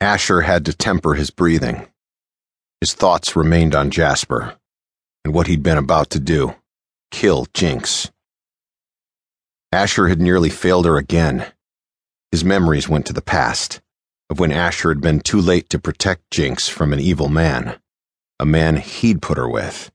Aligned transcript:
Asher 0.00 0.40
had 0.42 0.64
to 0.64 0.72
temper 0.72 1.14
his 1.14 1.30
breathing. 1.30 1.86
His 2.80 2.94
thoughts 2.94 3.36
remained 3.36 3.74
on 3.74 3.90
Jasper 3.90 4.56
and 5.24 5.34
what 5.34 5.46
he'd 5.46 5.62
been 5.62 5.78
about 5.78 6.10
to 6.10 6.20
do 6.20 6.56
kill 7.10 7.46
Jinx. 7.52 8.10
Asher 9.72 10.08
had 10.08 10.20
nearly 10.20 10.48
failed 10.48 10.86
her 10.86 10.96
again. 10.96 11.52
His 12.32 12.44
memories 12.44 12.88
went 12.88 13.04
to 13.06 13.12
the 13.12 13.20
past, 13.20 13.80
of 14.30 14.38
when 14.38 14.52
Asher 14.52 14.88
had 14.88 15.00
been 15.00 15.20
too 15.20 15.40
late 15.40 15.68
to 15.70 15.78
protect 15.78 16.30
Jinx 16.30 16.68
from 16.68 16.92
an 16.92 17.00
evil 17.00 17.28
man, 17.28 17.78
a 18.38 18.46
man 18.46 18.76
he'd 18.76 19.20
put 19.20 19.38
her 19.38 19.48
with. 19.48 19.90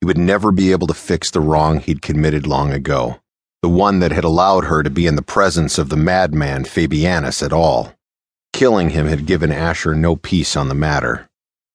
He 0.00 0.06
would 0.06 0.18
never 0.18 0.50
be 0.50 0.72
able 0.72 0.86
to 0.88 0.94
fix 0.94 1.30
the 1.30 1.40
wrong 1.40 1.80
he'd 1.80 2.02
committed 2.02 2.46
long 2.46 2.72
ago, 2.72 3.20
the 3.62 3.68
one 3.68 4.00
that 4.00 4.10
had 4.10 4.24
allowed 4.24 4.64
her 4.64 4.82
to 4.82 4.90
be 4.90 5.06
in 5.06 5.16
the 5.16 5.22
presence 5.22 5.78
of 5.78 5.90
the 5.90 5.96
madman 5.96 6.64
Fabianus 6.64 7.42
at 7.42 7.52
all. 7.52 7.92
Killing 8.52 8.90
him 8.90 9.06
had 9.06 9.26
given 9.26 9.50
Asher 9.50 9.94
no 9.94 10.16
peace 10.16 10.56
on 10.56 10.68
the 10.68 10.74
matter. 10.74 11.28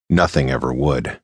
Nothing 0.10 0.50
ever 0.50 0.72
would. 0.72 1.20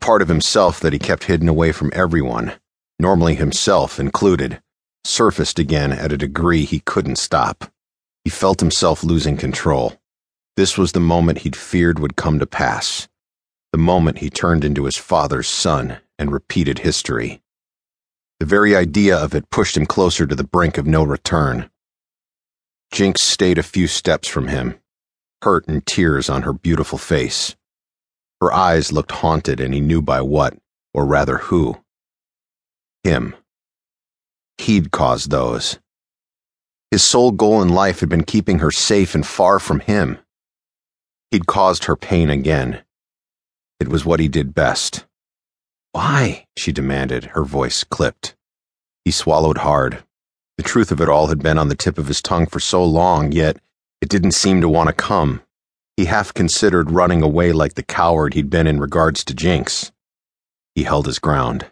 Part 0.00 0.20
of 0.20 0.28
himself 0.28 0.80
that 0.80 0.92
he 0.92 0.98
kept 0.98 1.24
hidden 1.24 1.48
away 1.48 1.72
from 1.72 1.92
everyone, 1.94 2.54
normally 2.98 3.34
himself 3.34 4.00
included, 4.00 4.60
surfaced 5.04 5.58
again 5.58 5.92
at 5.92 6.12
a 6.12 6.18
degree 6.18 6.64
he 6.64 6.80
couldn't 6.80 7.16
stop. 7.16 7.72
He 8.24 8.30
felt 8.30 8.60
himself 8.60 9.02
losing 9.02 9.36
control. 9.36 9.94
This 10.56 10.76
was 10.76 10.92
the 10.92 11.00
moment 11.00 11.38
he'd 11.38 11.56
feared 11.56 11.98
would 11.98 12.16
come 12.16 12.38
to 12.38 12.46
pass. 12.46 13.08
The 13.72 13.78
moment 13.78 14.18
he 14.18 14.28
turned 14.28 14.64
into 14.64 14.84
his 14.84 14.96
father's 14.96 15.48
son 15.48 15.98
and 16.18 16.30
repeated 16.30 16.80
history. 16.80 17.42
The 18.38 18.46
very 18.46 18.76
idea 18.76 19.16
of 19.16 19.34
it 19.34 19.50
pushed 19.50 19.76
him 19.76 19.86
closer 19.86 20.26
to 20.26 20.34
the 20.34 20.44
brink 20.44 20.76
of 20.76 20.86
no 20.86 21.04
return. 21.04 21.70
Jinx 22.92 23.22
stayed 23.22 23.56
a 23.56 23.62
few 23.62 23.86
steps 23.86 24.28
from 24.28 24.48
him, 24.48 24.78
hurt 25.40 25.66
and 25.66 25.84
tears 25.86 26.28
on 26.28 26.42
her 26.42 26.52
beautiful 26.52 26.98
face. 26.98 27.56
Her 28.42 28.52
eyes 28.52 28.92
looked 28.92 29.12
haunted, 29.12 29.60
and 29.60 29.72
he 29.72 29.80
knew 29.80 30.02
by 30.02 30.20
what, 30.20 30.58
or 30.92 31.06
rather 31.06 31.38
who. 31.38 31.82
Him. 33.02 33.34
He'd 34.58 34.90
caused 34.90 35.30
those. 35.30 35.78
His 36.90 37.02
sole 37.02 37.32
goal 37.32 37.62
in 37.62 37.70
life 37.70 38.00
had 38.00 38.10
been 38.10 38.24
keeping 38.24 38.58
her 38.58 38.70
safe 38.70 39.14
and 39.14 39.26
far 39.26 39.58
from 39.58 39.80
him. 39.80 40.18
He'd 41.30 41.46
caused 41.46 41.84
her 41.84 41.96
pain 41.96 42.28
again. 42.28 42.84
It 43.80 43.88
was 43.88 44.04
what 44.04 44.20
he 44.20 44.28
did 44.28 44.54
best. 44.54 45.06
Why? 45.92 46.46
she 46.58 46.72
demanded, 46.72 47.24
her 47.32 47.44
voice 47.44 47.84
clipped. 47.84 48.36
He 49.06 49.10
swallowed 49.10 49.58
hard. 49.58 50.04
The 50.62 50.68
truth 50.68 50.92
of 50.92 51.00
it 51.00 51.08
all 51.08 51.26
had 51.26 51.42
been 51.42 51.58
on 51.58 51.66
the 51.66 51.74
tip 51.74 51.98
of 51.98 52.06
his 52.06 52.22
tongue 52.22 52.46
for 52.46 52.60
so 52.60 52.84
long, 52.84 53.32
yet 53.32 53.56
it 54.00 54.08
didn't 54.08 54.30
seem 54.30 54.60
to 54.60 54.68
want 54.68 54.86
to 54.86 54.92
come. 54.92 55.42
He 55.96 56.04
half 56.04 56.32
considered 56.32 56.92
running 56.92 57.20
away 57.20 57.50
like 57.50 57.74
the 57.74 57.82
coward 57.82 58.34
he'd 58.34 58.48
been 58.48 58.68
in 58.68 58.78
regards 58.78 59.24
to 59.24 59.34
Jinx. 59.34 59.90
He 60.76 60.84
held 60.84 61.06
his 61.06 61.18
ground. 61.18 61.66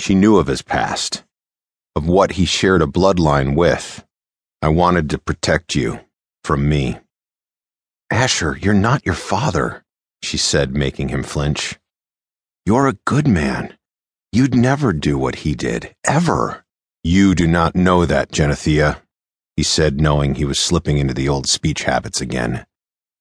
She 0.00 0.16
knew 0.16 0.38
of 0.38 0.48
his 0.48 0.60
past, 0.60 1.22
of 1.94 2.08
what 2.08 2.32
he 2.32 2.46
shared 2.46 2.82
a 2.82 2.86
bloodline 2.86 3.54
with. 3.54 4.04
I 4.60 4.70
wanted 4.70 5.08
to 5.10 5.18
protect 5.18 5.76
you 5.76 6.00
from 6.42 6.68
me. 6.68 6.98
Asher, 8.10 8.58
you're 8.60 8.74
not 8.74 9.06
your 9.06 9.14
father, 9.14 9.84
she 10.20 10.36
said, 10.36 10.74
making 10.74 11.10
him 11.10 11.22
flinch. 11.22 11.78
You're 12.66 12.88
a 12.88 12.98
good 13.04 13.28
man. 13.28 13.78
You'd 14.32 14.56
never 14.56 14.92
do 14.92 15.16
what 15.16 15.36
he 15.36 15.54
did, 15.54 15.94
ever. 16.04 16.64
You 17.02 17.34
do 17.34 17.46
not 17.46 17.74
know 17.74 18.04
that, 18.04 18.30
Genethia, 18.30 19.00
he 19.56 19.62
said, 19.62 20.00
knowing 20.00 20.34
he 20.34 20.44
was 20.44 20.58
slipping 20.58 20.98
into 20.98 21.14
the 21.14 21.28
old 21.28 21.48
speech 21.48 21.84
habits 21.84 22.20
again. 22.20 22.66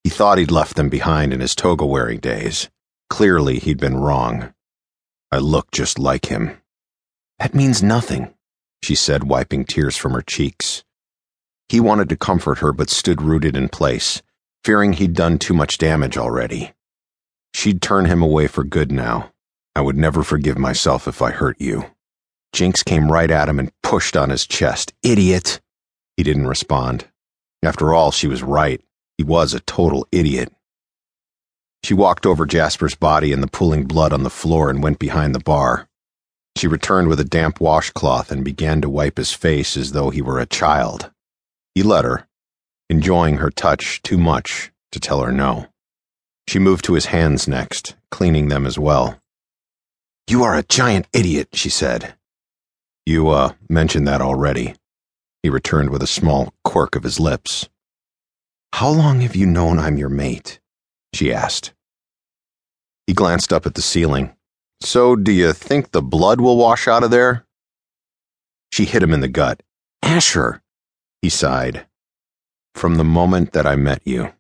He 0.04 0.10
thought 0.10 0.38
he'd 0.38 0.52
left 0.52 0.76
them 0.76 0.90
behind 0.90 1.34
in 1.34 1.40
his 1.40 1.56
toga 1.56 1.86
wearing 1.86 2.20
days. 2.20 2.70
Clearly, 3.10 3.58
he'd 3.60 3.80
been 3.80 3.98
wrong. 3.98 4.54
I 5.32 5.38
look 5.38 5.72
just 5.72 5.98
like 5.98 6.26
him. 6.26 6.62
That 7.40 7.56
means 7.56 7.82
nothing, 7.82 8.34
she 8.84 8.96
said, 8.96 9.24
wiping 9.24 9.64
tears 9.64 9.96
from 9.96 10.12
her 10.12 10.22
cheeks. 10.22 10.84
He 11.70 11.80
wanted 11.80 12.10
to 12.10 12.18
comfort 12.18 12.60
her, 12.60 12.74
but 12.74 12.90
stood 12.90 13.22
rooted 13.22 13.56
in 13.56 13.70
place, 13.70 14.22
fearing 14.64 14.94
he'd 14.94 15.14
done 15.14 15.40
too 15.40 15.54
much 15.54 15.78
damage 15.78 16.18
already. 16.18 16.74
She'd 17.54 17.82
turn 17.82 18.06
him 18.06 18.22
away 18.22 18.48
for 18.48 18.64
good 18.64 18.92
now. 18.92 19.32
I 19.76 19.82
would 19.82 19.98
never 19.98 20.24
forgive 20.24 20.58
myself 20.58 21.08
if 21.08 21.22
I 21.22 21.32
hurt 21.32 21.62
you. 21.62 21.86
Jinx 22.54 22.84
came 22.84 23.12
right 23.12 23.30
at 23.30 23.50
him 23.50 23.60
and 23.60 23.72
pushed 23.84 24.18
on 24.18 24.30
his 24.30 24.46
chest. 24.46 24.94
Idiot! 25.04 25.62
He 26.18 26.24
didn't 26.24 26.48
respond. 26.48 27.06
After 27.64 27.94
all, 27.94 28.12
she 28.12 28.28
was 28.28 28.44
right. 28.44 28.82
He 29.18 29.24
was 29.24 29.54
a 29.54 29.60
total 29.62 30.08
idiot. 30.12 30.52
She 31.84 31.94
walked 31.94 32.26
over 32.26 32.46
Jasper's 32.46 32.96
body 32.96 33.32
and 33.32 33.42
the 33.42 33.48
pooling 33.48 33.86
blood 33.86 34.12
on 34.14 34.24
the 34.24 34.30
floor 34.30 34.70
and 34.70 34.84
went 34.84 35.00
behind 35.00 35.34
the 35.34 35.40
bar. 35.40 35.88
She 36.58 36.68
returned 36.68 37.08
with 37.08 37.20
a 37.20 37.26
damp 37.26 37.62
washcloth 37.62 38.32
and 38.32 38.44
began 38.44 38.82
to 38.82 38.90
wipe 38.90 39.18
his 39.18 39.32
face 39.32 39.78
as 39.78 39.94
though 39.94 40.10
he 40.10 40.22
were 40.22 40.40
a 40.40 40.46
child. 40.46 41.12
He 41.74 41.84
let 41.84 42.04
her, 42.04 42.28
enjoying 42.90 43.38
her 43.38 43.50
touch 43.50 44.02
too 44.02 44.18
much 44.18 44.72
to 44.92 45.00
tell 45.00 45.22
her 45.22 45.32
no. 45.32 45.68
She 46.48 46.60
moved 46.60 46.84
to 46.86 46.94
his 46.94 47.06
hands 47.06 47.48
next, 47.48 47.96
cleaning 48.12 48.50
them 48.50 48.66
as 48.66 48.78
well. 48.78 49.22
You 50.28 50.44
are 50.44 50.56
a 50.56 50.64
giant 50.64 51.08
idiot, 51.14 51.50
she 51.54 51.70
said. 51.70 52.16
You, 53.10 53.30
uh, 53.30 53.54
mentioned 53.68 54.08
that 54.08 54.22
already. 54.22 54.76
He 55.42 55.50
returned 55.50 55.90
with 55.90 56.04
a 56.04 56.16
small 56.20 56.54
quirk 56.64 56.96
of 56.96 57.02
his 57.02 57.20
lips. 57.20 57.68
How 58.74 58.92
long 58.92 59.22
have 59.22 59.36
you 59.36 59.48
known 59.48 59.80
I'm 59.80 59.98
your 59.98 60.10
mate? 60.10 60.60
she 61.16 61.34
asked. 61.34 61.74
He 63.08 63.14
glanced 63.14 63.52
up 63.52 63.66
at 63.66 63.74
the 63.74 63.82
ceiling. 63.82 64.36
So, 64.80 65.16
do 65.16 65.32
you 65.32 65.54
think 65.54 65.90
the 65.90 66.04
blood 66.04 66.40
will 66.40 66.56
wash 66.56 66.88
out 66.88 67.04
of 67.04 67.10
there? 67.10 67.48
She 68.72 68.86
hit 68.86 69.02
him 69.02 69.12
in 69.12 69.22
the 69.22 69.28
gut. 69.28 69.64
Asher, 70.04 70.62
he 71.24 71.30
sighed. 71.30 71.88
From 72.76 72.98
the 72.98 73.04
moment 73.04 73.54
that 73.54 73.66
I 73.66 73.76
met 73.76 74.04
you. 74.06 74.34